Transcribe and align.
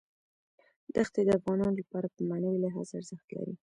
دښتې 0.95 1.21
د 1.25 1.29
افغانانو 1.39 1.77
لپاره 1.81 2.07
په 2.15 2.19
معنوي 2.29 2.59
لحاظ 2.61 2.87
ارزښت 2.99 3.27
لري. 3.37 3.55